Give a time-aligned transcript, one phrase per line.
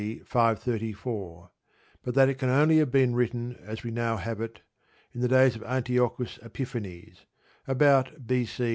[0.25, 1.51] 534,
[2.03, 4.61] but that it can only have been written, as we now have it,
[5.13, 7.27] in the days of Antiochus Epiphanes,
[7.67, 8.69] about B.C.